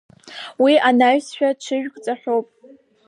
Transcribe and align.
Уи 0.63 0.73
анаҩсшәа 0.89 1.49
ҽызк 1.63 1.95
ҿаҳәоуп. 2.03 2.47